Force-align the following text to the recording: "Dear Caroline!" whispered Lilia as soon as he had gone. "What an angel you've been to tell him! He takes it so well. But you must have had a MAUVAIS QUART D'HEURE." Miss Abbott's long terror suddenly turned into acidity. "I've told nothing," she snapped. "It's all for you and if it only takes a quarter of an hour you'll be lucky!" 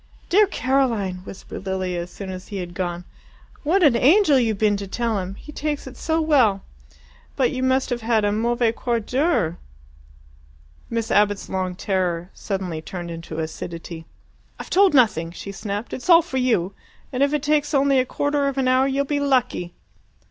"Dear 0.29 0.47
Caroline!" 0.47 1.17
whispered 1.25 1.67
Lilia 1.67 2.01
as 2.01 2.09
soon 2.09 2.31
as 2.31 2.47
he 2.47 2.57
had 2.57 2.73
gone. 2.73 3.03
"What 3.61 3.83
an 3.83 3.95
angel 3.95 4.39
you've 4.39 4.57
been 4.57 4.75
to 4.77 4.87
tell 4.87 5.19
him! 5.19 5.35
He 5.35 5.51
takes 5.51 5.85
it 5.85 5.95
so 5.95 6.19
well. 6.19 6.63
But 7.35 7.51
you 7.51 7.61
must 7.61 7.91
have 7.91 8.01
had 8.01 8.25
a 8.25 8.31
MAUVAIS 8.31 8.73
QUART 8.75 9.05
D'HEURE." 9.05 9.59
Miss 10.89 11.11
Abbott's 11.11 11.49
long 11.49 11.75
terror 11.75 12.31
suddenly 12.33 12.81
turned 12.81 13.11
into 13.11 13.37
acidity. 13.37 14.07
"I've 14.57 14.71
told 14.71 14.95
nothing," 14.95 15.29
she 15.29 15.51
snapped. 15.51 15.93
"It's 15.93 16.09
all 16.09 16.23
for 16.23 16.37
you 16.37 16.73
and 17.13 17.21
if 17.21 17.29
it 17.31 17.47
only 17.47 17.57
takes 17.61 17.73
a 17.75 18.05
quarter 18.05 18.47
of 18.47 18.57
an 18.57 18.67
hour 18.67 18.87
you'll 18.87 19.05
be 19.05 19.19
lucky!" 19.19 19.75